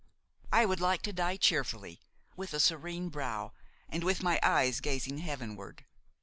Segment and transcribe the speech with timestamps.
[0.51, 2.01] I would like to die cheerfully,
[2.35, 3.53] with a serene brow
[3.87, 5.85] and with my eyes gazing heavenward.